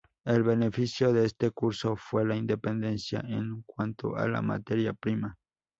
El 0.25 0.41
beneficio 0.41 1.13
de 1.13 1.25
este 1.25 1.51
curso 1.51 1.95
fue 1.95 2.25
la 2.25 2.35
independencia 2.35 3.19
en 3.19 3.61
cuanto 3.67 4.15
a 4.15 4.27
la 4.27 4.41
materia 4.41 4.93
prima. 4.95 5.37